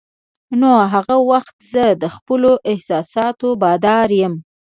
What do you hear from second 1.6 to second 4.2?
زه د خپلو احساساتو بادار